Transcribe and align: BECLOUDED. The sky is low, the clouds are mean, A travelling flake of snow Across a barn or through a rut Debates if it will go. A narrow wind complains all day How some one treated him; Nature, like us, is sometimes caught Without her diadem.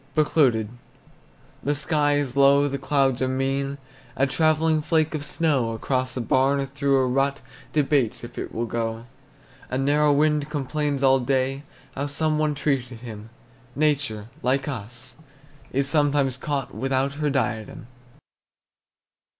BECLOUDED. 0.15 0.67
The 1.63 1.75
sky 1.75 2.13
is 2.13 2.35
low, 2.35 2.67
the 2.67 2.79
clouds 2.79 3.21
are 3.21 3.27
mean, 3.27 3.77
A 4.15 4.25
travelling 4.25 4.81
flake 4.81 5.13
of 5.13 5.23
snow 5.23 5.73
Across 5.73 6.17
a 6.17 6.21
barn 6.21 6.59
or 6.59 6.65
through 6.65 6.97
a 6.97 7.05
rut 7.05 7.43
Debates 7.71 8.23
if 8.23 8.35
it 8.35 8.51
will 8.51 8.65
go. 8.65 9.05
A 9.69 9.77
narrow 9.77 10.11
wind 10.11 10.49
complains 10.49 11.03
all 11.03 11.19
day 11.19 11.61
How 11.93 12.07
some 12.07 12.39
one 12.39 12.55
treated 12.55 13.01
him; 13.01 13.29
Nature, 13.75 14.27
like 14.41 14.67
us, 14.67 15.17
is 15.71 15.87
sometimes 15.87 16.35
caught 16.35 16.73
Without 16.73 17.13
her 17.21 17.29
diadem. 17.29 17.85